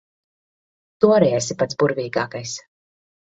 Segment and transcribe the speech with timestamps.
[1.03, 2.55] Tu arī esi pats burvīgākais.